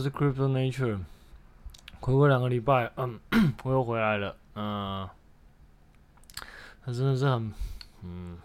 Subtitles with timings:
[0.00, 0.98] 是 Crypto Nature，
[2.00, 3.20] 回归两个礼拜，嗯，
[3.62, 5.10] 我又回来了，嗯、呃，
[6.84, 7.52] 他真的是很，
[8.02, 8.38] 嗯，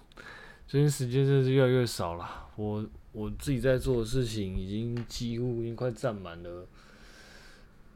[0.68, 2.48] 最近时间真的是越来越少了。
[2.58, 6.68] 我我自己在做的事情已经几乎已经快占满了，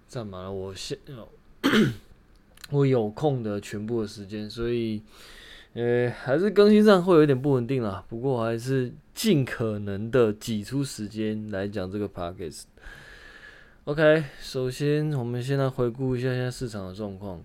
[0.07, 0.97] 占满了我现
[2.71, 5.01] 我有空的全部的时间，所以，
[5.73, 8.05] 呃，还是更新上会有点不稳定啦。
[8.07, 12.63] 不过我还是尽可能的挤出时间来讲这个 Podcast。
[13.89, 17.43] OK，首先我们先来回顾一下现在市场的状况。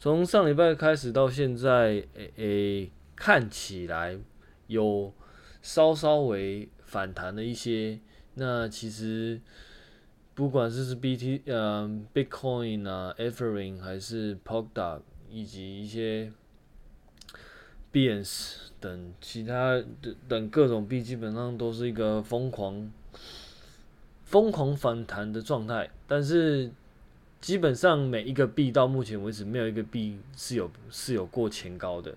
[0.00, 4.18] 从上礼拜开始到现在，诶、欸欸，看起来
[4.68, 5.12] 有
[5.60, 8.00] 稍稍微反弹了一些。
[8.36, 9.38] 那其实
[10.34, 16.32] 不管是是 BT 呃 Bitcoin 啊，Ethereum 还是 Polkadot 以及一些
[17.90, 22.90] b i n s 等其他的等各种币，基本上都是一个疯狂。
[24.32, 26.72] 疯狂反弹的状态，但是
[27.38, 32.14] 基本上每一个币到目前为止没有一个币是有是有过前高的，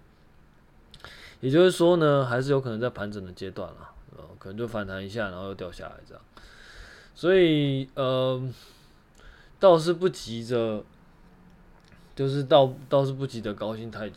[1.42, 6.24] 也就是说呢，还是有可能在盘整的阶段了，呃，可能就反弹一下，然后又掉下来这样，
[7.14, 8.42] 所以呃，
[9.60, 10.86] 倒是不急着，
[12.16, 14.10] 就是倒倒是不急着高兴太，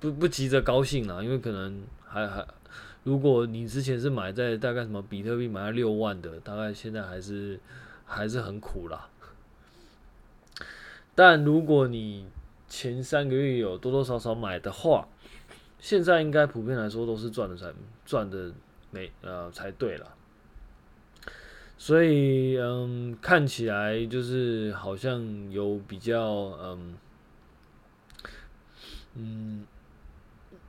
[0.00, 2.42] 不不急着高兴了，因为可能还还。
[3.04, 7.58] 如果你之前是买在大概什么比特币买了六万的，大概现在还是
[8.04, 9.08] 还是很苦啦。
[11.14, 12.26] 但如果你
[12.68, 15.08] 前三个月有多多少少买的话，
[15.78, 17.72] 现在应该普遍来说都是赚的才
[18.06, 18.52] 赚的
[18.90, 20.14] 没呃才对了。
[21.76, 26.24] 所以嗯，看起来就是好像有比较
[29.14, 29.66] 嗯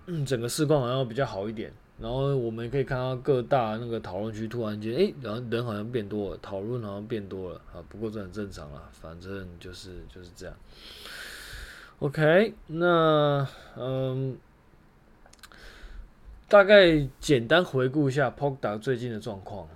[0.08, 1.72] 嗯整个市况好像比较好一点。
[2.00, 7.80] 然后我们可以看到各大那个讨论区突然间，哎，然后人好像变多了，讨论好像变多了啊。
[7.88, 10.56] 不过这很正常啦，反正就是就是这样。
[12.00, 14.36] OK，那嗯，
[16.50, 19.68] 大概简单回顾一下 Polkadot 最近的状况。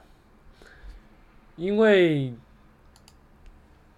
[1.55, 2.33] 因为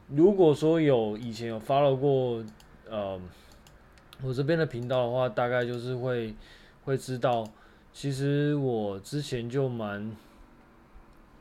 [0.10, 2.44] 如果说有以前有 follow 过
[2.90, 3.20] 呃
[4.22, 6.36] 我这边的频道的话，大概就是会
[6.84, 7.48] 会知道。
[7.92, 10.16] 其实我之前就蛮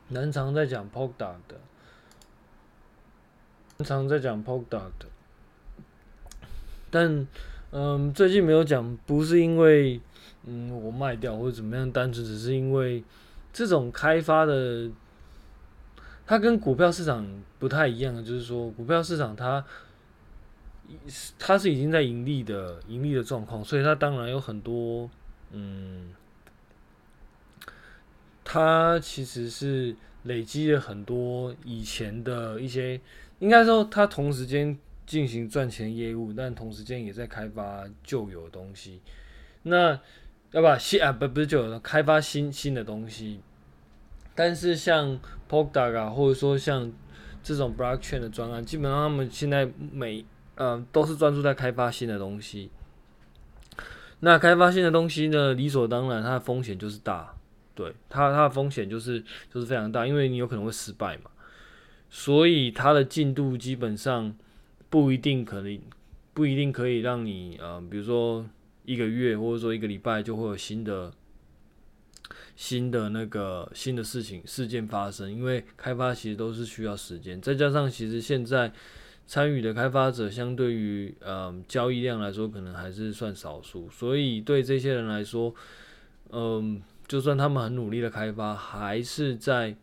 [0.09, 1.61] 蛮常在讲 Polkadot 的，
[3.77, 5.07] 蛮常在讲 Polkadot 的，
[6.91, 7.27] 但
[7.71, 10.01] 嗯，最近没有讲，不是因为
[10.47, 13.05] 嗯我卖掉或者怎么样，单纯只是因为
[13.53, 14.91] 这种开发的，
[16.27, 17.25] 它跟股票市场
[17.61, 19.65] 不太一样，就是说股票市场它
[21.39, 25.09] 它是已经在盈利的盈利的状况，所以它当然有很多
[25.53, 26.11] 嗯。
[28.51, 32.99] 它其实是累积了很多以前的一些，
[33.41, 39.03] 应该说它同时间进行赚钱业务，但同时间也在开发旧有的东西。
[39.65, 40.01] 那
[40.53, 43.41] 要把新啊不不是旧的，开发新新的东西。
[44.35, 46.91] 但是像 Poker 啊，或者说像
[47.43, 52.71] 这种 Blockchain 的专案，基本上他们现在每呃都是专注在开发新的东西。
[54.21, 57.35] 那开发新的东西呢，理所当然，它的风险就是大。
[57.79, 59.23] 对它，它的风险就是
[59.55, 61.31] 就是非常大，因为你有可能会失败嘛，
[62.11, 64.35] 所以它的进度基本上
[64.91, 65.81] 不一定可能，
[66.35, 68.45] 不一定可以让你呃，比如说
[68.85, 71.13] 一个月或者说一个礼拜就会有新的
[72.57, 78.73] 新的那个新的事情事件发生，因为开发其实都是需要时间，再加上其实现在
[79.25, 85.55] 参与的开发者相对于呃交易量来说，可能还是算少数，所以对这些人来说，
[86.31, 86.83] 嗯。
[87.09, 89.75] 就算他们很努力的开发，还是在，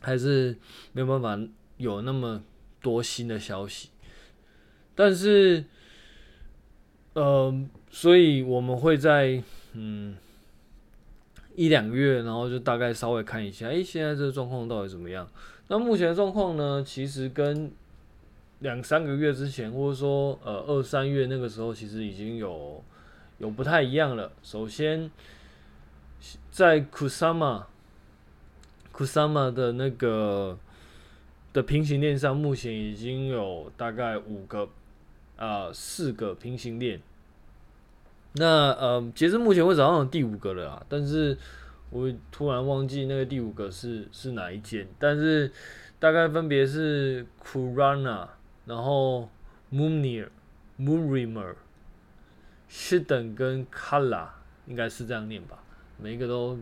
[0.00, 0.56] 还是
[0.94, 1.38] 没有办法
[1.76, 2.42] 有那么
[2.80, 3.90] 多新的消息。
[4.94, 5.62] 但是，
[7.12, 7.54] 呃，
[7.90, 9.42] 所以我们会在
[9.74, 10.16] 嗯
[11.54, 15.28] 一两个月，然后就大概稍微看一下，哎，现在这个状况到底怎么样？
[15.68, 17.70] 那目前的状况呢，其实跟
[18.60, 22.82] 两三个月之前，或者说呃二三月那个时候，其实已经有
[23.36, 24.32] 有不太一样了。
[24.42, 25.10] 首先。
[26.50, 30.58] 在 Kusama，Kusama 的那个
[31.52, 34.64] 的平行链上，目前已经有大概五个
[35.36, 37.00] 啊、呃、四个平行链。
[38.34, 41.36] 那呃，截至目前为止好像有第五个了啊，但是
[41.90, 44.88] 我突然忘记那个第五个是是哪一间。
[44.98, 45.52] 但是
[45.98, 48.28] 大概分别是 Kurana，
[48.64, 49.28] 然后
[49.70, 50.28] Moonir、
[50.78, 51.56] Moonrimer、
[52.70, 54.28] Shiden 跟 Kala，
[54.66, 55.61] 应该是这样念吧。
[55.98, 56.58] 每一个都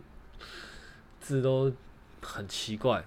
[1.21, 1.73] 字都
[2.23, 3.05] 很奇怪，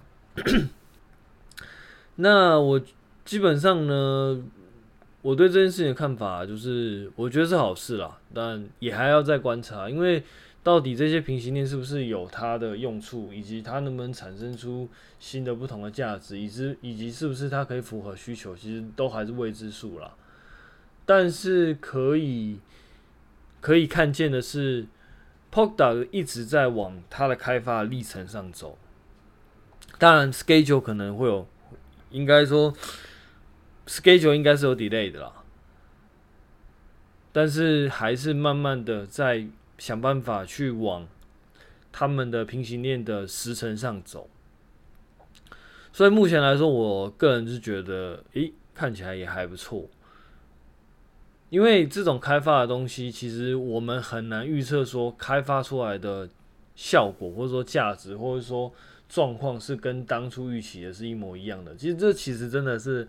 [2.16, 2.80] 那我
[3.24, 4.42] 基本上呢，
[5.22, 10.22] 我对这件事情的看法就是，我觉得是好事啦，但也还要再观察，因为
[10.62, 14.88] 到底这些平行链是不是有它的用处，以及它能不能产生出
[15.18, 20.14] 新的不同的价值，以及以及是不是它可以符合需求，其实都还是未知数啦。
[21.06, 22.58] 但是可以
[23.60, 24.86] 可以看见的是
[25.54, 28.76] ，Polkadot 一直在往它的开发历程上走。
[29.98, 31.46] 当然，schedule 可能会有，
[32.10, 32.74] 应该说
[33.86, 35.32] schedule 应该是有 delay 的啦。
[37.30, 39.46] 但是还是慢慢的在
[39.78, 41.06] 想办法去往
[41.92, 44.28] 他们的平行链的时程上走。
[45.92, 49.88] 所以目前来说，我个人是觉得，诶，看起来也还不错。
[51.50, 56.28] 因为这种开发的东西，其实我们很难预测说开发出来的
[56.74, 58.72] 效果，或者说价值，或者说
[59.08, 61.76] 状况是跟当初预期的是一模一样的。
[61.76, 63.06] 其实这其实真的是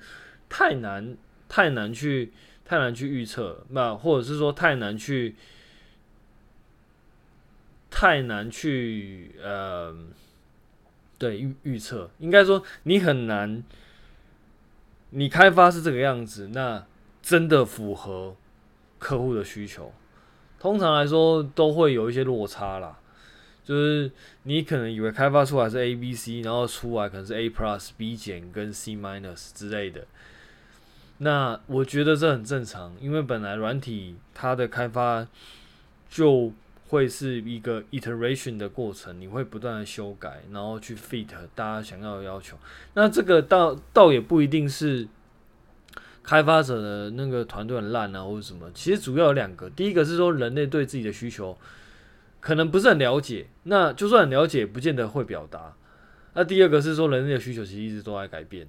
[0.47, 1.17] 太难、
[1.49, 2.33] 太难去、
[2.63, 5.35] 太难去预测，那或者是说太难去、
[7.89, 9.95] 太难去呃，
[11.17, 13.63] 对预预测，应该说你很难，
[15.09, 16.85] 你开发是这个样子，那。
[17.25, 18.35] 真的符合
[18.99, 19.91] 客户的需求，
[20.59, 22.99] 通常来说都会有一些落差啦。
[23.63, 24.11] 就是
[24.43, 30.05] 你可能以为开发出来是 A、B、C，然后出来可能是 A Plus、B 减跟 C minus 之类的。
[31.17, 35.27] 那我觉得这很正常，因为本来软体它的开发
[36.07, 36.53] 就
[36.89, 41.25] 会是一个 iteration 的过程，你会不断的修改，然后去 fit
[41.55, 42.55] 大家想要的要求。
[42.93, 45.07] 那这个倒倒也不一定是。
[46.25, 48.69] 开发者的那个团队很烂啊，或者什么？
[48.73, 51.55] 其实主要有两个，第一个是说人类对自己的需求
[52.41, 55.73] 可能不是很了解，那就算很了解，不见得会表达。
[56.33, 58.67] 那第二个是说人类的需求其实一直都在改变，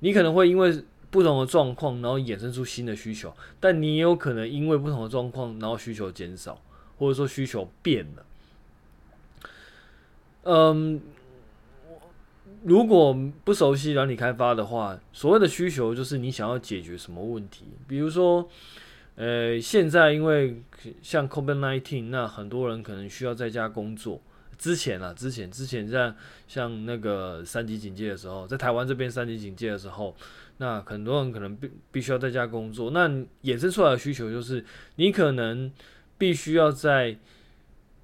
[0.00, 6.60] 你可能会因为不同的状况，然后衍生出新的需求，但你也有可能因为不同的状况，然后需求减少，
[6.96, 8.26] 或者说需求变了。
[10.44, 11.00] 嗯。
[12.64, 13.14] 如果
[13.44, 17.66] 不熟悉软体开发的话，所谓的需求就是你想要解决什么问题。
[17.86, 18.48] 比如说，
[19.16, 20.62] 呃，现在因为
[21.02, 24.20] 像 COVID-19，那很多人可能需要在家工作。
[24.56, 26.14] 之前啊，之前之前在
[26.48, 30.16] 像那个三级警戒的时候，在台湾这边三级警戒的时候，
[30.56, 32.92] 那很多人可能必必须要在家工作。
[32.92, 33.06] 那
[33.42, 34.64] 衍生出来的需求就是，
[34.96, 35.70] 你可能
[36.16, 37.18] 必须要在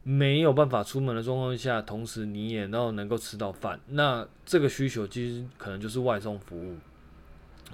[0.03, 6.77] 没有办法出门的状况下，同时你也要能够吃到饭，那这个需求其实可能就是外送服务。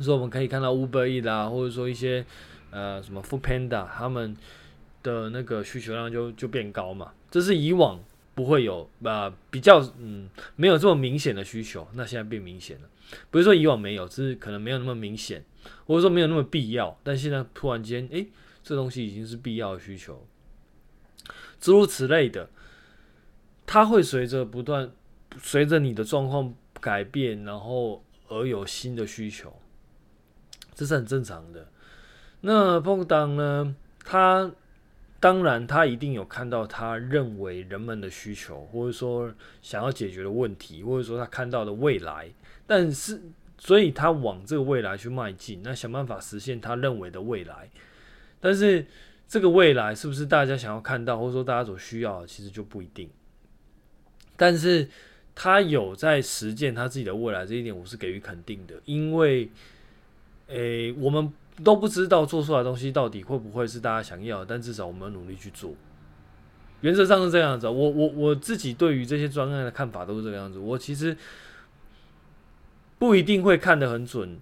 [0.01, 2.25] 所以我们可以看到 Uber eat 啊，或者说一些
[2.71, 4.37] 呃什么 Foodpanda，他们
[5.03, 7.13] 的那个需求量就就变高嘛。
[7.31, 8.03] 这是以往
[8.35, 12.89] 不会有啊、比较嗯没有这么明显的需求，那现在变明显了。
[13.31, 15.43] 不是说以往没有，只是可能没有那么明显，
[15.87, 18.27] 或者说没有那么必要，但现在突然间，诶，
[18.63, 20.27] 这东西已经是必要的需求。
[21.67, 22.49] 诸如此类的，
[23.67, 24.89] 它会随着不断，
[25.43, 29.53] 随着你的状况改变，然后而有新的需求，
[30.77, 31.67] 这是很正常的。
[32.43, 33.75] 那 Polkadot 呢？
[34.05, 34.49] 他
[35.19, 42.31] 当然他一定有看到他认为人们的需求，或者说想要解决的问题，或者说他看到的未来，
[42.65, 43.21] 但是
[43.59, 47.69] 所以他往这个未来去迈进，那想办法实现他认为的未来，
[48.39, 48.87] 但是。
[49.29, 53.11] 这个未来是不是大家想要看到，或者说大家所需要的，其实就不一定。
[54.37, 54.89] 但是
[55.35, 58.75] 他有在实践他自己的未来，这一点我是给予肯定的。
[58.85, 59.51] 因为，
[60.47, 61.33] 诶，我们
[61.65, 65.75] 都不知道做出来的东西到底会不会是大家想要，但至少我们努力去做。
[66.83, 67.67] 原则上是这样子。
[67.67, 70.61] 我我我自己对于这些专案的看法都是这个样子。
[70.61, 71.17] 我其实
[72.97, 74.39] 不一定会看得很准，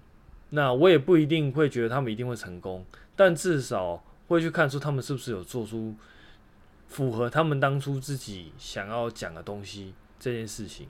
[0.50, 2.84] 那我也不一定会觉得他们一定会成功，
[3.16, 4.04] 但至少。
[4.28, 5.94] 会去看出他们是不是有做出
[6.86, 10.88] 符合他们当初自己想要讲的东西这件事情，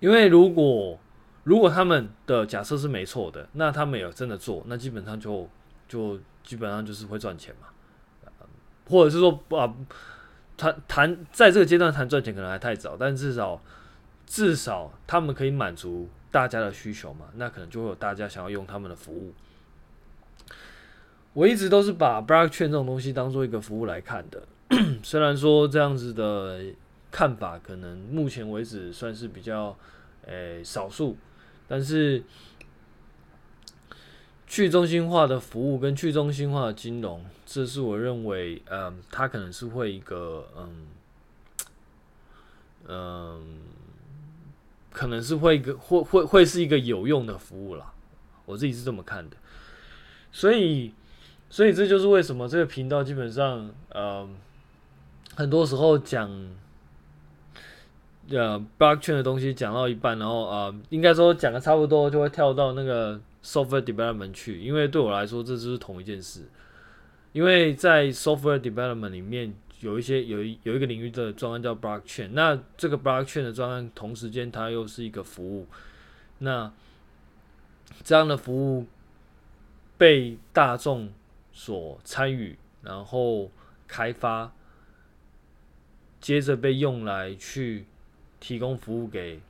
[0.00, 0.98] 因为如果
[1.44, 5.48] 如果他们的假设是没错的，那他们有真的做，那基本上就
[5.88, 7.68] 就基本上就是会赚钱嘛，
[8.88, 9.72] 或者是说啊
[10.56, 13.60] 谈谈在这个阶段谈赚钱可能还太早，但至少
[14.26, 19.32] 至少他们可以满足大家的需求嘛，那可能就会有大家想要用他们的服务。
[21.36, 24.48] 我一直都是把 brack 券这种东西当做一个服务来看的，
[25.04, 26.64] 虽然说这样子的
[27.10, 29.76] 看法可能目前为止算是比较
[30.24, 31.14] 诶、少数，
[31.68, 32.24] 但是
[34.46, 40.86] 去中心化的服务跟去中心化的金融，这是我认为，嗯，它可能是会一个，嗯
[42.88, 43.58] 嗯，
[44.90, 47.92] 可能是会一个会会会是一个有用的服务啦，
[48.46, 49.36] 我自己是这么看的。
[50.32, 50.92] 所以，
[51.56, 54.28] 所以这就是为什么这个频道基本上，呃，
[55.34, 56.30] 很多时候讲，
[58.28, 66.42] 呃，blockchain 的东西讲到一半，然后呃，应该说讲的差不多，就会跳到那个 software development 去，因为对我来说，这就是同一件事。
[67.32, 75.66] 因为在 software development 里面，有一些有一有一个领域的专案叫 blockchain，那这个 blockchain 的专案同时间它又是一个服务，
[76.40, 76.70] 那
[78.04, 78.84] 这样的服务
[79.96, 81.08] 被大众
[81.58, 83.50] 所参与，然后
[83.88, 84.52] 开发，
[86.20, 87.86] 接着被用来去
[88.38, 89.40] 提供服务给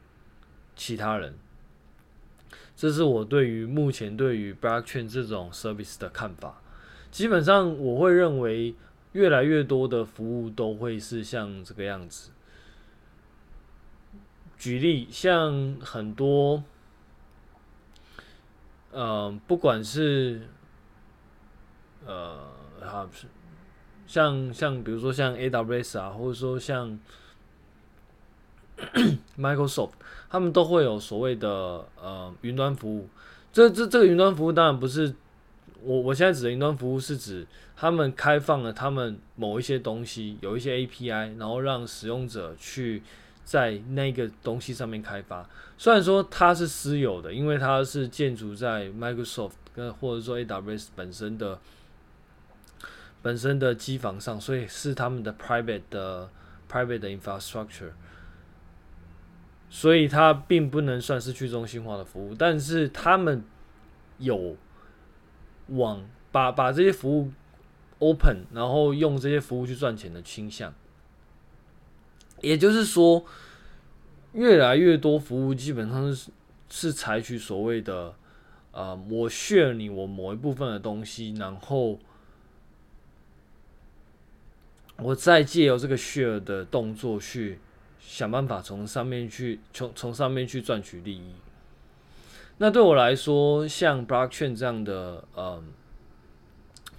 [0.77, 1.35] 其他人，
[2.77, 6.63] 这是我对于目前对于 blockchain 这种 service 的看法。
[7.11, 8.77] 基本上，我会认为
[9.13, 12.31] 越来越多的服务都会是像这个样子。
[14.57, 16.63] 举例，像很多，
[18.93, 20.49] 呃，不管是，
[22.07, 22.39] 呃，
[22.81, 23.09] 好，
[24.07, 26.99] 像像比如说像 AWS 啊，或者说像
[29.39, 29.91] Microsoft，
[30.31, 33.09] 他们都会有所谓的呃云端服务。
[33.53, 35.15] 这这这个云端服务当然不是。
[35.83, 37.47] 我我现在指的云端服务是指
[37.77, 43.05] 他们开放了他们某一些东西，有一些 API，然后让使用者去
[43.45, 45.49] 在那个东西上面开发。
[45.79, 51.61] 虽然说它是私有的，因为它是建筑在 Microsoft 跟或者说 AWS 本身的
[53.27, 56.31] 本身的机房上，所以是他们的 private 的
[56.71, 57.93] private 的 infrastructure，
[59.69, 63.43] 所以它并不能算是去中心化的服务，但是他们
[64.19, 64.57] 有。
[65.71, 67.33] 往把把这些服务
[67.99, 70.73] open，然后用这些服务去赚钱的倾向，
[72.41, 73.25] 也就是说，
[74.33, 76.31] 越来越多服务基本上是
[76.69, 78.15] 是采取所谓的，
[78.71, 81.99] 呃，我炫你我某一部分的东西，然后
[84.99, 87.59] 我再借由这个 share 的动作去
[88.01, 91.35] 想办法从上面去从从上面去赚取利益。
[92.59, 95.63] 那对我来说，像 blockchain 这样的嗯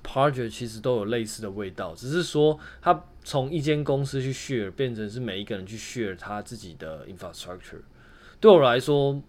[0.04, 7.82] project 其实都有类似的味道，只是说它从一间公司去 share 变成是每一个人去 share 他自己的 infrastructure。
[8.39, 9.20] 对我来说，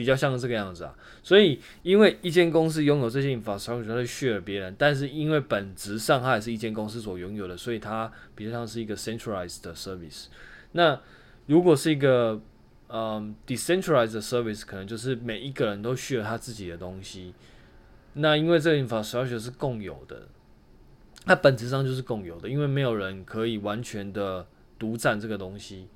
[0.00, 0.94] 比较像这个样子啊。
[1.22, 10.28] 所以，因为一间公司拥有这些 infrastructure，它去 share 别人，但是因为本质上它也是一间公司所拥有的，所以它比较像是一个 centralized service。
[10.72, 10.98] 那
[11.44, 12.40] 如果是一个
[12.92, 17.34] 嗯、decentralized service 可能就是每一个人都需要他自己的东西。
[18.14, 20.26] 那因为这个 infrastructure 是共有的，
[21.24, 25.86] 它本质上就是共有的，因为没有人可以完全的独占这个东西。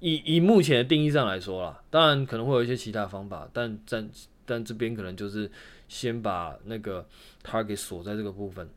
[0.00, 4.10] 以以目前的定义上来说啦，当然可能会有一些其他方法，但但
[4.44, 5.50] 但这边可能就是
[5.88, 7.06] 先把那个
[7.44, 8.68] target 锁在这个部分。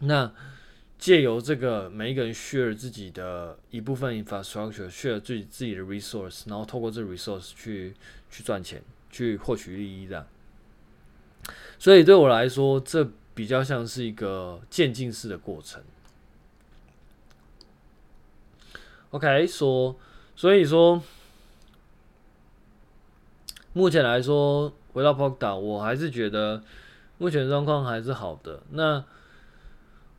[0.00, 0.32] 那。
[0.98, 7.92] 借由这个，每一个人 share 自己的一部分 infrastructure，share 自己自己的 resource，然后透过这 resource 去
[8.30, 10.24] 去赚钱，去获取利益这样。
[11.76, 15.82] 所以对我来说，这比较像是一个渐进式的过程。
[19.10, 19.98] OK，说，
[20.34, 21.02] 所以说，
[23.72, 26.62] 目前来说，回到 PODA，我还是觉得
[27.18, 28.60] 目前状况还是好的。
[28.70, 29.04] 那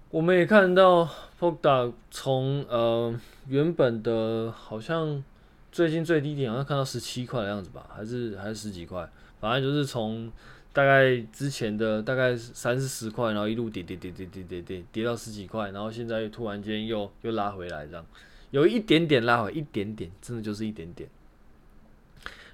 [0.10, 3.14] 我们也看到 PODA 从呃
[3.48, 5.24] 原本的好像
[5.72, 10.32] 最近最低点好像看到十七块的样子吧，还是还是十几块，反正就是从
[10.72, 18.06] 大概之前的大概三四十块，然后一路跌跌跌跌跌跌跌跌到十几块，然后现在突然间又又拉回来，这样
[18.54, 21.10] 有一点点拉回，一点点，真的就是一点点。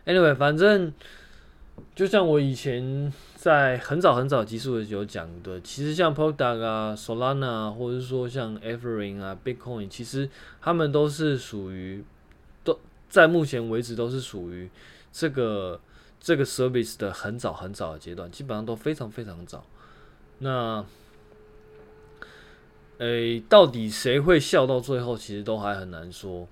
[0.06, 0.92] Anyway，反正。
[1.96, 10.30] 就像我以前在很早很早集数的时候讲的，其实像 Polkadot 啊、Solana 啊，或者是说像 Ethereum 啊、Bitcoin，其实
[10.62, 12.04] 他们都是属于
[12.66, 12.78] 都
[13.08, 14.70] 在目前为止都是属于
[15.14, 15.80] 这个
[16.20, 19.64] 这个 service 的很早很早的阶段，基本上都非常非常早。
[20.40, 20.84] 那，
[23.00, 26.48] 诶、到底谁会笑到最后，其实都还很难说。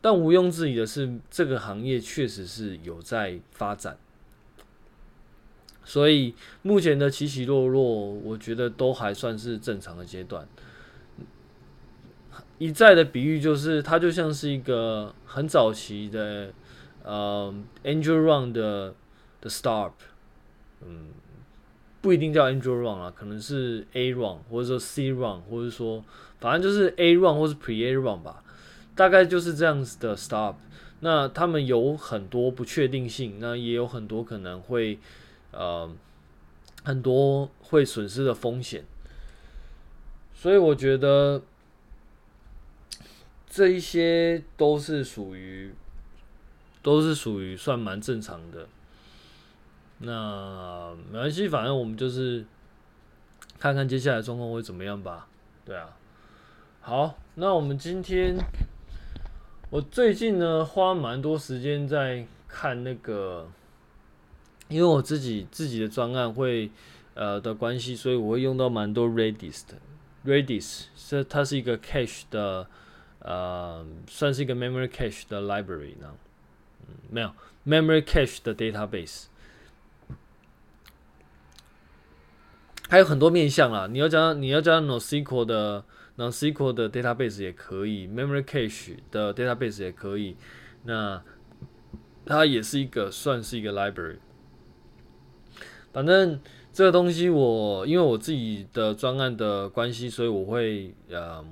[0.00, 3.96] 但毋庸置疑的是，这个行业确实是有在发展，
[5.82, 10.46] 所以目前的起起落落，我觉得都还算是正常的阶段。
[12.58, 16.52] 一再的比喻就是，它就像是一个很早期的
[17.02, 18.94] 呃 Angel Round 的
[19.40, 19.92] 的 Start，
[20.82, 21.08] 嗯，
[22.04, 26.04] 不一定叫 Angel Run 啊，可能是 A Run，或者说 C Run，或者说
[26.38, 28.44] 反正就是 A Run 或是 Pre A Run 吧。
[28.94, 30.56] 大概就是这样子的 stop，
[31.00, 34.98] 那他们有很多不确定性，那也有很多可能会
[35.52, 35.90] 呃
[36.84, 38.84] 很多会损失的风险，
[40.34, 41.40] 所以我觉得
[43.48, 45.72] 这一些都是属于
[46.82, 48.68] 都是属于算蛮正常的。
[49.98, 52.44] 那没关系，反正我们就是
[53.58, 55.28] 看看接下来状况会怎么样吧。
[55.64, 55.96] 对啊，
[56.80, 58.36] 好，那我们今天，
[59.70, 63.48] 我最近呢花蛮多时间在看那个，
[64.68, 66.70] 因为我自己自己的专案会
[67.14, 69.76] 呃的关系，所以我会用到蛮多 Redis 的。
[70.26, 72.66] Redis 是它是一个 cache 的，
[73.20, 76.14] 呃，算是一个 memory cache 的 library 呢，
[76.88, 77.30] 嗯，没有
[77.66, 79.26] memory cache 的 database。
[82.88, 85.84] 还有很多面向啦，你要加你要加 NoSQL 的
[86.18, 90.36] NoSQL 的 database 也可以，Memory Cache 的 database 也可以。
[90.84, 91.22] 那
[92.26, 94.18] 它也是一个算是一个 library。
[95.92, 96.38] 反正
[96.72, 101.44] 这个东西我因为我自己的专案的关系，所以我会呃，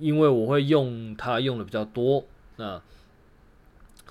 [0.00, 2.24] 因为我会用它用的比较多，
[2.56, 2.82] 那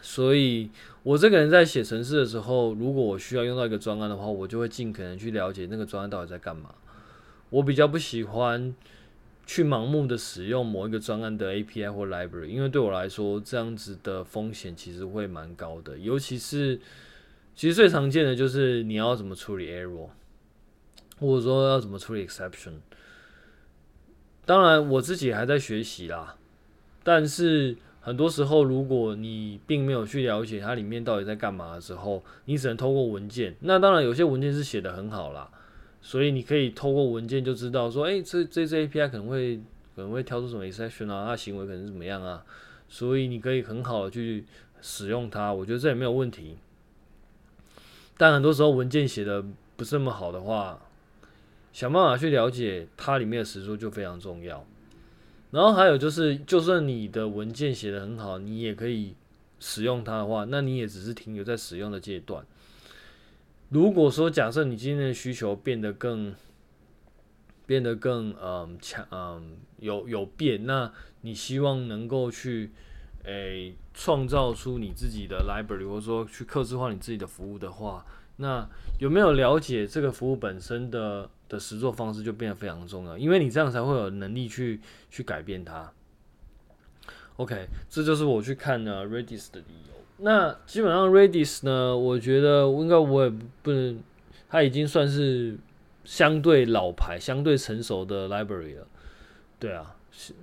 [0.01, 0.69] 所以。
[1.03, 6.75] 我这个人在写程式的时候，如果我需要用到一个专案的话，我就会尽可能去了解那个专案到底在干嘛。
[7.49, 8.75] 我比较不喜欢
[9.45, 15.97] 去盲目的使用某一个专案的 API 或 library，因为对我来说，这样子的风险其实会蛮高的。
[15.97, 16.79] 尤其是，
[17.55, 20.09] 其实最常见的就是你要怎么处理 error，
[21.19, 22.73] 或者说要怎么处理 exception。
[24.45, 26.37] 当然，我自己还在学习啦，
[27.03, 27.75] 但是。
[28.03, 33.55] 很多时候，如果你并没有去了解它里面到底在干嘛的时候，你只能透过文件。
[33.59, 35.47] 那当然，有些文件是写的很好啦，
[36.01, 39.57] 所以你可以透过文件就知道说，诶，这这这 API 可能会
[39.95, 42.43] 可能会挑出什么 exception 啊，它行为可能是怎么样啊，
[42.89, 44.45] 所以你可以很好的去
[44.81, 45.53] 使用它。
[45.53, 46.57] 我觉得这也没有问题。
[48.17, 50.79] 但很多时候文件写的不是那么好的话，
[51.71, 54.65] 想办法去了解它里面的实作就非常重要。
[55.51, 59.15] 然后还有就是，就算你的文件写得很好，你也可以
[59.59, 62.45] 使用它的话，那你也只是停留在使用的阶段。
[63.67, 66.33] 如果说假设你今天的需求变得更
[67.65, 72.71] 变得更嗯强嗯有有变，那你希望能够去
[73.25, 78.05] 诶创造出你自己的 library，或者说去客制化你自己的服务的话，
[78.37, 81.29] 那有没有了解这个服务本身的？
[81.51, 85.91] 的实作方式就变得非常重要，因为你这样才会有能力去去改变它。
[87.35, 89.93] OK，这就是我去看呢 Redis 的理由。
[90.19, 93.29] 那基本上 Redis 呢，我觉得应该我也
[93.61, 94.01] 不能，
[94.47, 95.57] 它已经算是
[96.05, 98.87] 相对老牌、相对成熟的 library 了。
[99.59, 100.33] 对啊，是。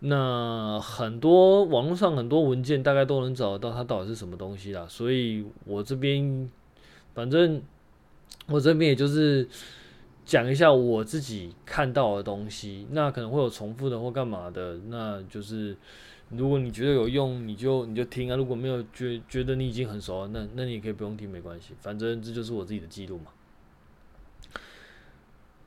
[0.00, 6.50] 那很多网络上很多文件大概都能找得到它到底是什么东西啦，所以我这边
[7.14, 7.62] 反正
[8.48, 9.48] 我这边也就是。
[10.28, 15.74] 讲一下我自己看到的东西，那可能会有重复的或干嘛的，那就是
[16.28, 23.30] 如果你觉得有用，你就你就听啊；如果没有觉觉得你已经很熟了，那那你也可以不用听，没关系，反正这就是我自己的记录嘛。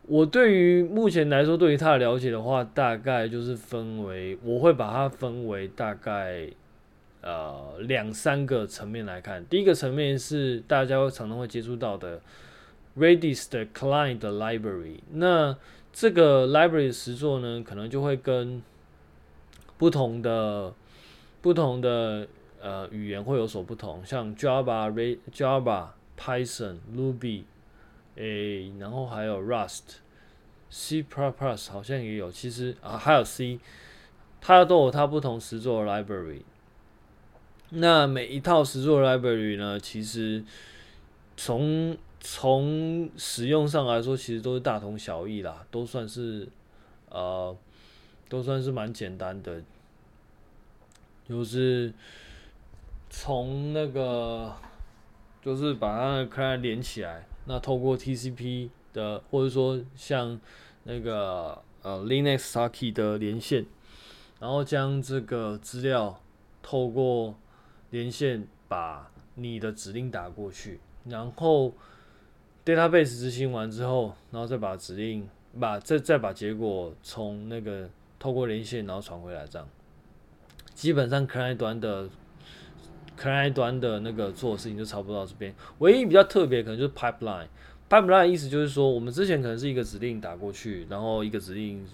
[0.03, 6.47] 我对于目前来说，对于他的了解的话，大概就是分为，我会把它分为大概
[7.21, 9.43] 呃两三个层面来看。
[9.47, 12.21] 第一个层面是大家常常会接触到的。
[12.97, 15.57] Redis 的 Client Library，那
[15.93, 18.61] 这个 Library 的实作呢，可能就会跟
[19.77, 20.73] 不同的
[21.41, 22.27] 不同的
[22.61, 24.91] 呃语言会有所不同，像 Java、
[25.33, 27.43] Java、Python、Ruby，
[28.15, 29.95] 诶，然后还有 Rust、
[30.69, 31.05] C++
[31.71, 33.59] 好像也有，其实啊还有 C，
[34.39, 36.41] 它都有它不同实作的 Library。
[37.69, 40.43] 那每一套实作 Library 呢，其实
[41.37, 46.47] 从从使用上来说，其实都是大同小异啦，都算是，
[47.09, 47.55] 呃，
[48.29, 49.59] 都算是蛮简单的。
[51.27, 51.91] 就是
[53.09, 54.55] 从那个，
[55.41, 60.39] 就是把它的 client 连起来，那透过 TCP 的，或者说像
[60.83, 63.65] 那个呃 Linux-Saki 的连线，
[64.39, 66.21] 然后将这个资料
[66.61, 67.33] 透过
[67.89, 71.73] 连线把你的指令打过去，然后。
[72.65, 75.27] Database 执行完之后，然后再把指令
[75.59, 79.67] 把再再把结果从那个透过连线然后传回来，这样
[80.73, 82.07] 基本上 client 端的
[83.19, 85.53] client 端的那个做的事情就差不多到这边。
[85.79, 87.47] 唯一比较特别可能就是 pipeline。
[87.89, 91.85] pipeline 意思就是说，我们之前可能是一个指令打过去，然后一个指令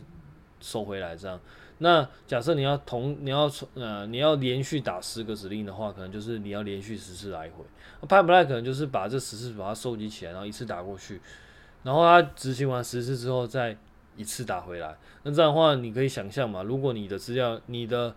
[0.59, 1.39] 收回来这样。
[1.79, 7.63] 那假设你要同你要从呃你要连续打十个指令的话，可能就是你要连续十次来回。
[8.07, 11.21] Pipeline 可能就是把这十次把它收集起来，然后一次打过去，
[11.83, 13.77] 然后它执行完十次之后再
[14.15, 14.97] 一次打回来。
[15.23, 18.15] 那这样的话，你可以想象嘛，如果你的资料你的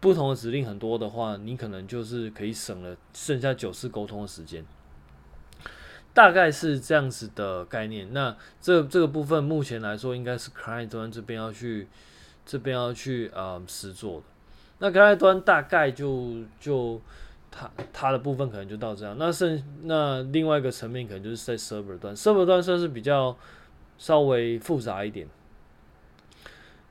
[0.00, 4.64] 不同的指令很多的话，你可能就是可以省了剩下九次沟通的时间。
[6.12, 8.12] 大概是这样子的概念。
[8.12, 11.88] 那这这个部分目前来说，应该是 client 端这边要去
[12.44, 14.22] 这边要去呃实做的。
[14.78, 17.00] 那 client 端大概就就
[17.50, 19.16] 它它的部分可能就到这样。
[19.18, 23.36] 那剩那另外一个层面可能就是在 server 端，server 端算是比较
[23.98, 25.28] 稍微复杂一点。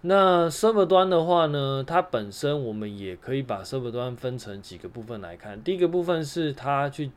[0.01, 5.61] 那 server 端的话呢，它本身我们也可以把 server 端分成几个部分来看。
[5.63, 7.11] 第一个部分是它去。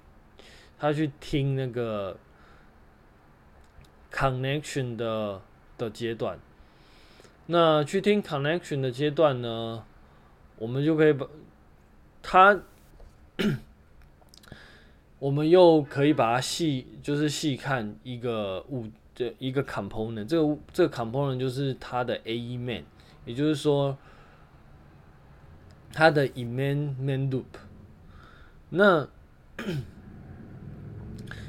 [0.79, 2.15] 他去听那个
[4.13, 5.41] connection 的
[5.79, 6.39] 的阶段，
[7.47, 9.85] 那去听 connection 的阶段呢，
[10.59, 11.27] 我们就可以把
[12.23, 12.59] 它，
[15.19, 22.83] 我们又可以把它细，就是细看一个物的一个 component，这个这个 component 就是它的 AE main，
[23.25, 23.97] 也就是说
[25.93, 27.45] 它的 main main loop，
[28.71, 29.09] 那。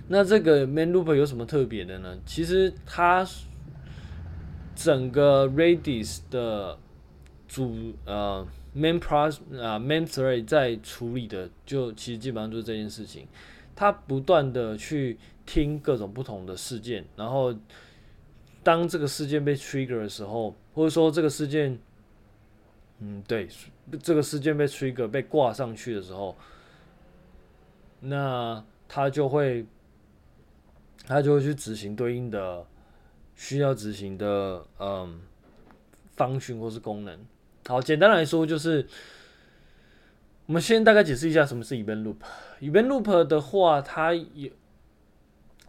[0.10, 2.18] 那这个 main loop 有什么特别的呢？
[2.26, 3.28] 其实它
[4.78, 6.78] 整个 Redis 的
[7.48, 13.28] 主呃 main process 啊 main thread 在处理的，就其实基本上就是这件事情。
[13.76, 17.54] 它不断的去听各种不同的事件，然后
[18.62, 21.80] 当这个事件被 trigger 的时候，或者说这个事件，
[23.00, 23.48] 嗯，对，
[24.04, 26.38] 这个事件被 trigger 被挂上去的时候，
[28.02, 29.66] 那它就会。
[31.06, 32.66] 他就会去执行对应的
[33.38, 35.22] 需要执行的嗯
[36.18, 37.18] 方训或是功能。
[37.68, 38.86] 好，简单来说就是，
[40.48, 42.18] 我们先大概解释一下什么是 event loop。
[42.60, 44.52] event loop 的话，它也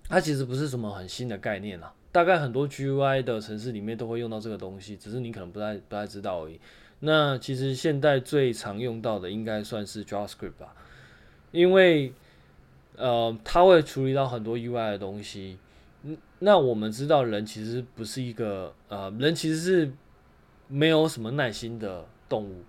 [0.09, 6.59] 它其实不是什么很新的概念啦，大概很多 GUI 的程式里面都会用到这个东西，只是你可能不太不太知道而已。
[6.99, 10.75] 那其实现在最常用到的应该算是 JavaScript 吧，
[11.53, 12.13] 因为。
[13.01, 15.57] 呃，它会处理到很多 UI 的东西。
[16.41, 19.93] 那我们知道，人其实不是一个呃，人其实是
[20.69, 22.63] 没有什么耐心的动物。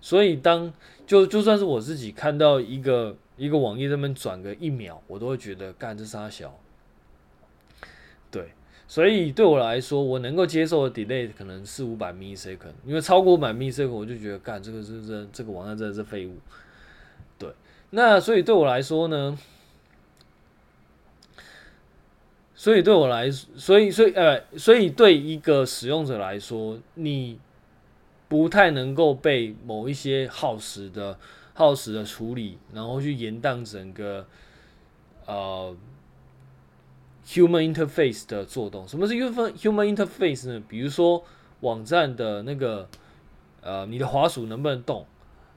[0.00, 0.72] 所以当
[1.06, 6.58] 就就算是我自己看到一个一个网页这边转个一秒，我都会觉得干这杀小。
[8.30, 8.52] 对，
[8.86, 16.36] 所以对我来说，我能够接受的 delay 可能是五百 millisecond，因为超过五百 millisecond，我就觉得干这个是这这个网站真的是废物。
[17.38, 17.50] 对。
[17.90, 19.38] 那所以对我来说呢，
[22.60, 27.38] 所以对我来说，所以所以呃，所以对一个使用者来说，你
[28.26, 31.16] 不太能够被某一些耗时的
[31.54, 34.26] 耗时的处理，然后去延宕整个
[35.26, 35.76] 呃
[37.24, 38.88] human interface 的作动。
[38.88, 40.60] 什么是 human human interface 呢？
[40.66, 41.22] 比如说
[41.60, 42.88] 网站的那个
[43.60, 45.06] 呃，你的滑鼠能不能动？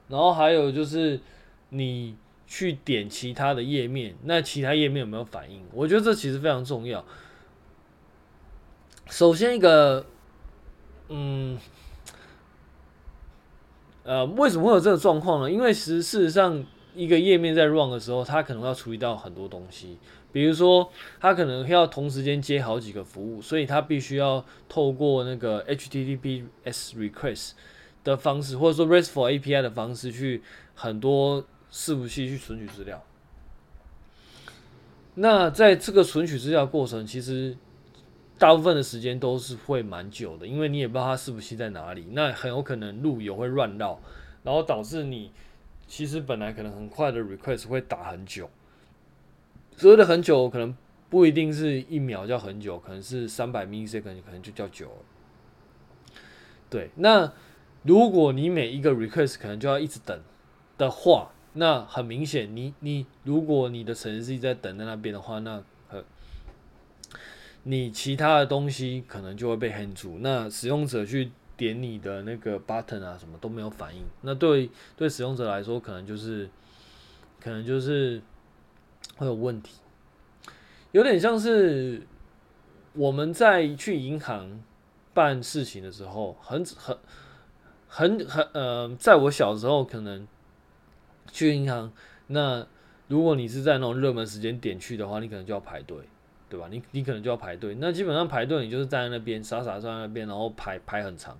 [0.06, 1.18] 然后还有就是
[1.70, 2.14] 你。
[2.54, 5.64] 去点其他的页面，那其他页面有没有反应？
[5.72, 7.02] 我觉得这其实非常重要。
[9.08, 10.04] 首先一个，
[11.08, 11.58] 嗯，
[14.02, 15.50] 呃，为什么会有这个状况呢？
[15.50, 16.62] 因为实事实上，
[16.94, 19.96] 一个页面在 run 的时候，它可能要处理到很多东西，
[20.30, 27.52] 比如说它可能要同时间接好几个服务，所以它必须要透过那个 HTTPS request
[28.04, 30.42] 的方式，或者说 RESTful API 的方式去
[30.74, 31.42] 很多。
[31.72, 33.02] 伺服器去存取资料，
[35.14, 37.56] 那在这个存取资料过程，其实
[38.38, 43.98] 大部分的时间都是会蛮久的，因为你也不知道它伺服器在哪里，那很有可能路由会乱绕，
[44.42, 45.32] 然后导致你
[45.86, 48.50] 其实本来可能很快的 request 会打很久，
[49.76, 50.76] 所谓的很久可能
[51.08, 54.96] 不一定是一秒叫很久，可能是三百 millisecond 可能就叫久了。
[56.68, 57.32] 对，那
[57.82, 60.22] 如果你每一个 request 可能就要一直等
[60.78, 66.02] 的话，那很明显，你你如果你的程式在等在那边的话，那呃，
[67.64, 70.16] 你其他的东西可能就会被 hang 住。
[70.20, 74.02] 那使用者去点你的那个 button 啊，什么都没有反应。
[74.22, 76.48] 那对对使用者来说，可能就是
[77.38, 78.22] 可能就是
[79.16, 79.76] 会有问题，
[80.92, 82.00] 有点像是
[82.94, 84.62] 我们在去银行
[85.12, 86.96] 办事情的时候，很很
[87.86, 90.26] 很很呃，在我小时候可能。
[91.32, 91.90] 去银行，
[92.28, 92.64] 那
[93.08, 95.98] 如果你是在那种热门时间点去的话，你可能就要排队，
[96.48, 96.68] 对吧？
[96.70, 97.76] 你你可能就要排队。
[97.80, 101.36] 那基本上排队，你就是站在那边傻傻站在那边，然后排排很长。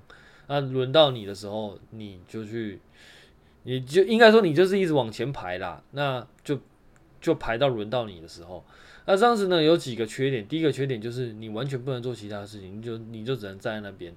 [0.48, 2.81] 那轮到你的时候，你就去，
[3.62, 6.59] 你就应该说你就是一直往前排啦，那就
[7.20, 8.64] 就排到轮到你的时候。
[9.07, 14.14] 那这样子呢，有几个缺点，第一个缺点就是你完全不能做其他事情，你就你就只能站在那边，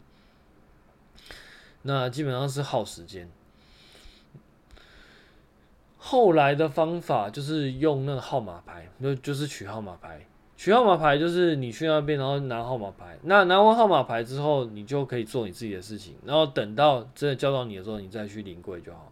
[1.84, 3.30] 那基本上是耗时间。
[6.08, 10.24] 后来的方法就是用那个号码牌，就就是取号码牌。
[10.56, 13.18] 取号码牌就是你去那边，然后拿号码牌。
[13.24, 16.14] 那拿完号码牌之后，你就可以做你自己的事情。
[16.24, 19.12] 然后等到真的交到你的时候，你再去临柜就好。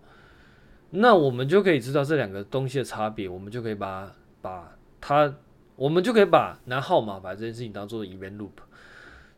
[0.92, 4.12] 那我们就可以知道这两个东西的差别，我们就可以把
[4.44, 5.34] 把它，
[5.76, 8.52] 我们就可以把拿号码牌这件事情当做 event loop。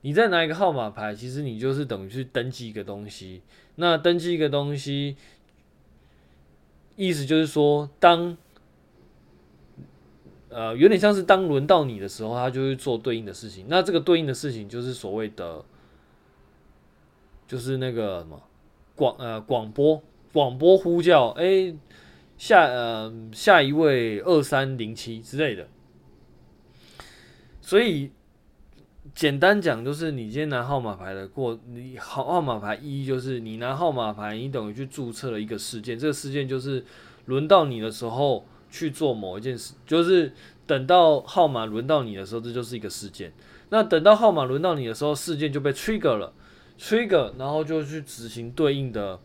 [0.01, 3.41] 你再拿一个号码牌，其实你就是等于去登记一个东西。
[3.75, 5.15] 那登记一个东西。
[6.95, 8.37] 意思就是说，当
[10.49, 13.65] 呃有点像是当轮到你的时候，他就会做对应的事情。
[13.67, 15.63] 那这个对应的事情就是所谓的，
[17.47, 18.41] 就是那个什么
[18.95, 21.75] 广呃广播广播呼叫，哎、
[22.37, 25.67] 下呃下一位二三零七之类的，
[27.61, 28.11] 所以。
[29.15, 36.83] 简单讲，就是你今天拿号码牌的过，你号号码牌一就是你拿号码牌，你等于去注册了一个事件，这个事件就是
[37.23, 40.33] 轮到你的时候去做某一件事，就是
[40.67, 43.31] 等到号码轮到你的时候，这就是一个事件。
[43.69, 46.33] 那等到号码轮到你的时候，事件就被 trigger 了
[46.77, 49.21] ，trigger，然后就去执行对应的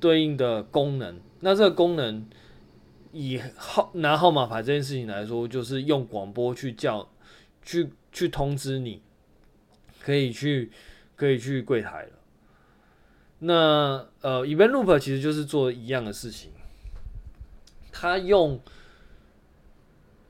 [0.00, 1.20] 对应的功能。
[1.38, 2.26] 那这个功能
[3.12, 7.08] 以号拿号码牌这件事情来说，就是用广播去叫，
[7.62, 9.00] 去去通知你。
[10.02, 10.72] 可以去，
[11.14, 12.10] 可以去柜台了。
[13.40, 16.52] 那呃，Event Loop 其实就是做一样的事情。
[17.92, 18.60] 他用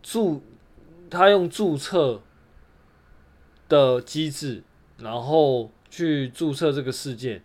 [0.02, 0.42] 注，
[1.08, 2.20] 他用注册
[3.68, 4.62] 的机制，
[4.98, 7.42] 然后去注册这个事件。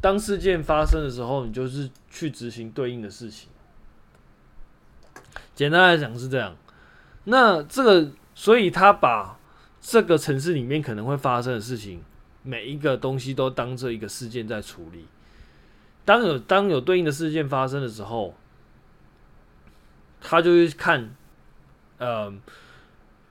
[0.00, 3.50] 当事件发生的时候，你就是去执行对应的事情。
[5.54, 6.56] 简单来讲是这样。
[7.24, 9.38] 那这个，所以他把。
[9.84, 12.00] 这个城市里面可能会发生的事情，
[12.44, 15.06] 每一个东西都当做一个事件在处理。
[16.04, 18.32] 当有当有对应的事件发生的时候，
[20.20, 21.12] 他就会看，
[21.98, 22.32] 呃，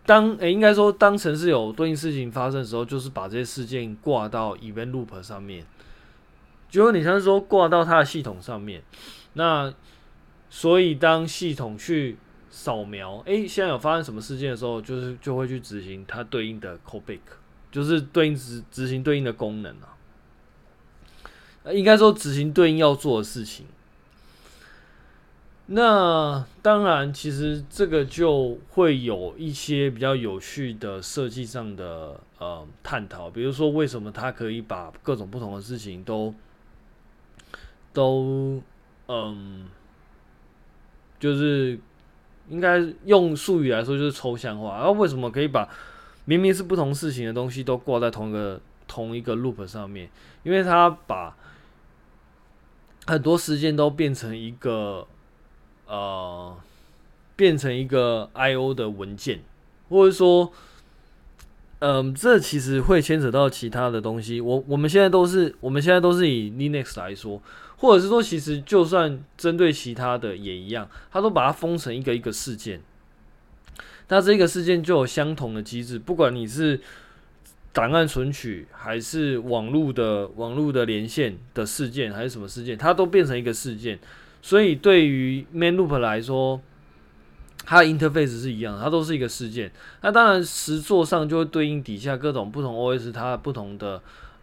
[0.06, 5.66] 当诶应该说当城市有对应事情发生的时候，就是把这些事件挂到 Event Loop 上面，
[6.70, 8.84] 就有点像是说挂到它的系统上面。
[9.34, 9.74] 那
[10.50, 12.18] 所以当系统去。
[12.52, 17.22] 扫描，诶、欸，现在有发生什么事件的时候，就是就会去执行它对应的 callback，
[17.72, 19.96] 就是对应执执行对应的功能啊。
[21.72, 23.68] 应该说执行对应要做的事情。
[25.68, 36.36] 那当然，其实这个就会有一些比较有趣的设计上的呃探讨，比如说为什么它可以把各种不同的事情都
[37.94, 38.62] 都
[39.08, 39.70] 嗯，
[41.18, 41.80] 就是。
[42.52, 45.68] 应该用术语来说就是抽象化，然后为什么可以把
[46.26, 50.10] 明明是不同事情的东西都挂在同一个同一个 loop 上面？
[50.44, 51.34] 因为它把
[53.08, 55.08] 很多事件都变成一个
[55.88, 56.56] 呃，
[57.38, 59.42] 变成一个 I/O 的文件，
[59.90, 60.52] 或者说，
[61.80, 64.42] 嗯、这其实会牵扯到其他的东西。
[64.42, 67.42] 我我们现在都是我们现在都是以 Linux 来说。
[67.82, 72.80] 或者是说，其实就算针对其他的也一样，它都把它封成一个一个事件。
[74.08, 76.80] 那这个事件就有相同的机制，不管你是
[77.74, 83.98] 档案存取，还是网络的网络的连线的事件，还是什么事件，它都变成一个事件。
[84.44, 86.62] 所以对于 main loop 来说，
[87.66, 89.72] 它的 interface 是一样，它都是一个事件。
[90.02, 94.00] 那当然实作上就会对应底下各种不同 OS 它不同的。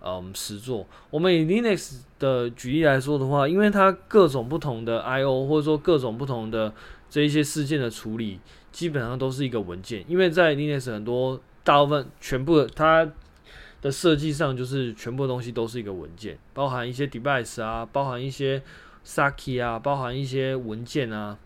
[0.09, 0.87] 嗯，实作。
[1.11, 6.73] 我们以 Linux 的举例来说的话，因为它各种不同的 I/O，或者说各种不同的
[7.11, 8.41] 这一些事件的处理，
[8.73, 10.05] 基本上都是一个文件。
[10.09, 13.11] 因为在 Linux 很多大部分全部它
[13.83, 18.63] 的设计上，就是全部东西都是一个文件，包含一些 device 啊，包含一些
[19.05, 21.39] Saki 啊，包含一些文件啊，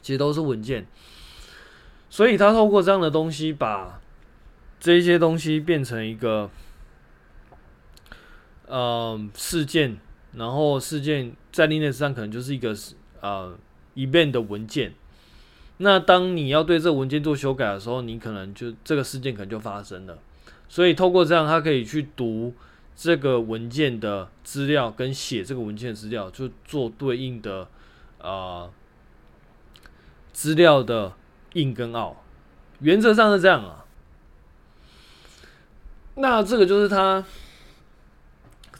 [0.00, 0.86] 其实都是文件。
[2.10, 4.00] 所以它透过这样的东西，把
[4.78, 6.50] 这一些东西变成一个。
[8.72, 9.98] 呃，事件，
[10.32, 12.74] 然后事件在 Linux 上可能就是一个
[13.20, 13.54] 呃
[13.96, 14.94] event 的文件。
[15.76, 20.16] 那当你要对这个文件做修改的时候，你可能就这个事件可能就发生了。
[20.70, 22.54] 所以透过这样，它可以去读
[22.96, 27.68] 这个文件的资料，跟写这个文件的资料，就做对应的
[28.22, 28.70] 呃
[30.32, 31.12] 资料的
[31.52, 32.16] 硬跟 out。
[32.80, 33.84] 原则上是这样啊。
[36.14, 37.22] 那这个就是它。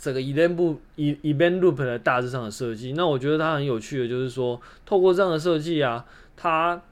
[0.03, 2.93] 这个 event loop event loop 的大致上的设计。
[2.95, 6.05] 那我觉得它很有趣的，就是说透过这样的设计啊，
[6.37, 6.83] 它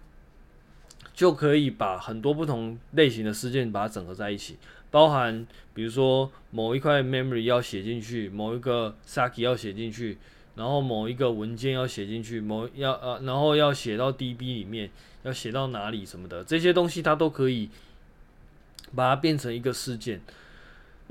[1.12, 4.58] 就可以把很多不同类型的事件把它整合在一起，
[4.92, 5.44] 包含
[5.74, 10.16] 比如说某一块 memory 要写进去，某一个 Saki 要写进去，
[10.54, 14.88] 然后某一个文件要写进去，某要呃，然后要写到 DB 里面，
[15.24, 17.70] 要写到哪里什么的，这些东西它都可以
[18.94, 20.20] 把它变成一个事件。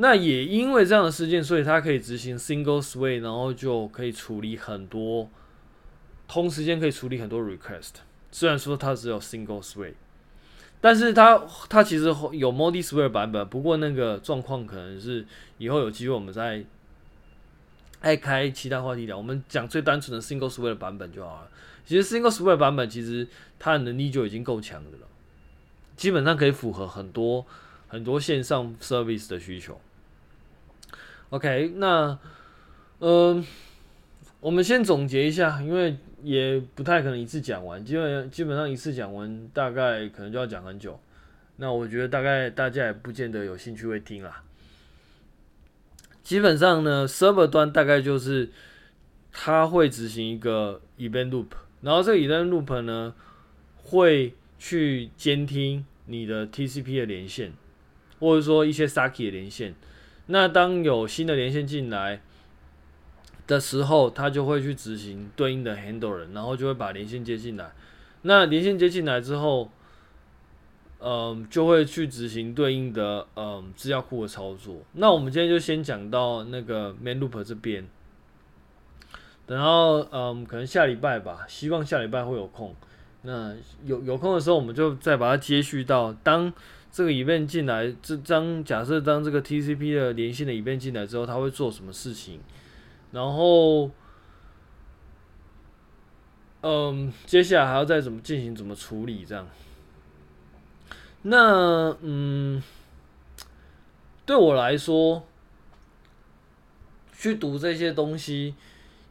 [0.01, 5.29] 那也因为这样的事件，所以它可以执行 single sway，然后就可以处理很多，
[6.25, 7.95] 同时间可以处理很多 request。
[8.31, 9.91] 虽然说它只有 single sway，
[10.79, 13.45] 但是它它其实有 multi thread 版本。
[13.49, 15.25] 不过那个状况可能是
[15.57, 16.63] 以后有机会我们再
[17.99, 19.17] 爱开其他话题聊。
[19.17, 21.49] 我们讲最单纯的 single thread 版本就好了。
[21.85, 23.27] 其实 single sway 版本其实
[23.59, 25.07] 它的能力就已经够强的了，
[25.97, 27.45] 基本上可以符合很多
[27.89, 29.81] 很多线上 service 的需求。
[31.29, 32.17] OK，那，
[32.99, 33.45] 嗯、
[34.39, 40.99] 我们先总结一下，因为也不太可能一次讲完，基本基本上一次讲完，大概可能就要讲很久。
[41.57, 44.43] 那我觉得大概大家也不见得有兴趣会听啦。
[46.23, 48.49] 基本上呢，server 端大概就是
[49.31, 51.47] 它会执行一个 event loop，
[51.81, 53.13] 然后这个 event loop 呢
[53.75, 57.53] 会去监听你的 TCP 的连线，
[58.19, 59.75] 或者说一些 Saki 的连线。
[60.31, 62.21] 那当有新的连线进来
[63.47, 67.71] 的时候，它就会去执行对应的 handler，然后就会把连线接进来。
[68.21, 69.71] 那连线接进来之后，
[70.99, 74.83] 嗯，就会去执行对应的嗯资料库的操作。
[74.93, 77.87] 那我们今天就先讲到那个 main loop 这边，
[79.47, 82.75] 然后嗯，可能下礼拜吧，希望下礼拜会有空。
[83.23, 86.53] 那有有空的时候，我们就再把它接续到当。
[86.91, 92.39] 这个以便进来，这张假设当这个 TCP 的连线的以便进来之后，它会做什么事情？
[93.11, 93.91] 然后，
[96.61, 99.47] 嗯，接下来还要再怎么进行、怎么处理这样？
[101.21, 102.61] 那嗯，
[104.25, 105.27] 对我来说，
[107.13, 108.55] 去读这些东西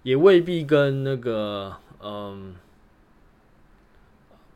[0.02, 2.56] 也未必跟那个嗯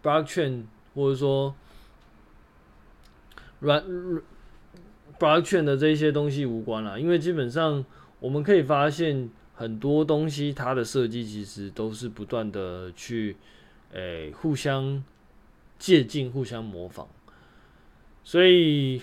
[0.02, 1.54] ，blockchain 或者说。
[3.62, 3.82] 软
[5.18, 7.84] blockchain 的这些东西无关了，因为基本上
[8.20, 13.36] 我们可以发现很多东西它的设计其实都是不断的去
[13.92, 15.04] 诶、互相
[15.78, 17.06] 借鉴、互相模仿，
[18.24, 19.00] 所以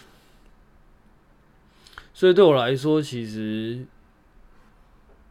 [2.13, 3.85] 所以对我来说，其实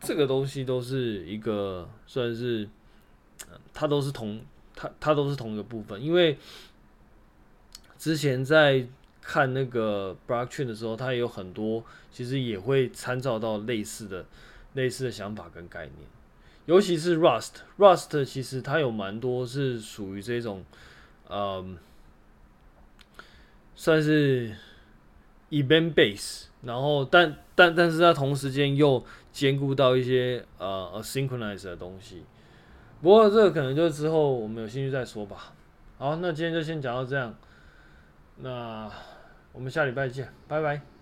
[0.00, 2.68] 这个东西都是一个算是
[3.74, 4.40] 它都是同
[4.74, 6.38] 它它都是同一个部分，因为
[7.98, 8.86] 之前在
[9.30, 14.24] 看那个 blockchain 的时候，它也有很多，其实也会参照到类似的、
[14.72, 16.08] 类似的想法跟概念。
[16.64, 20.64] 尤其是 Rust，Rust 其实它有蛮多是属于这种，
[21.28, 21.76] 嗯，
[23.74, 24.56] 算是
[25.50, 32.24] event base，然后但但但是它同时间又兼顾到一些呃 asynchronous 的东西。
[33.02, 35.52] 不过这个可能就之后我们有兴趣再说吧。
[35.98, 37.34] 好，那今天就先讲到这样。
[38.38, 38.90] 那。
[39.52, 40.97] 我们下礼拜见，拜拜。